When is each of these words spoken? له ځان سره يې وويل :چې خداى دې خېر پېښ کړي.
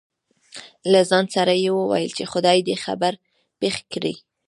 له 0.91 0.99
ځان 1.09 1.25
سره 1.35 1.53
يې 1.63 1.69
وويل 1.73 2.11
:چې 2.17 2.23
خداى 2.31 2.59
دې 2.67 2.75
خېر 2.83 3.15
پېښ 3.59 3.75
کړي. 3.91 4.13